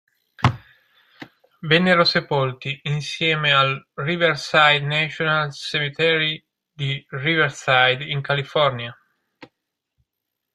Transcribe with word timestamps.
Vennero 1.61 2.03
sepolti 2.05 2.79
insieme 2.85 3.51
al 3.53 3.89
Riverside 3.93 4.79
National 4.79 5.53
Cemetery 5.53 6.43
di 6.71 7.05
Riverside, 7.09 8.03
in 8.05 8.19
California. 8.21 8.97